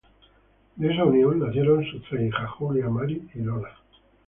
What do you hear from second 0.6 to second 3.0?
De esa unión, nacieron sus tres hijas: Julia,